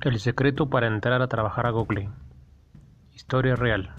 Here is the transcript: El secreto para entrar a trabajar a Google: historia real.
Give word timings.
El 0.00 0.20
secreto 0.20 0.70
para 0.70 0.86
entrar 0.86 1.22
a 1.22 1.26
trabajar 1.26 1.66
a 1.66 1.70
Google: 1.70 2.08
historia 3.12 3.56
real. 3.56 3.90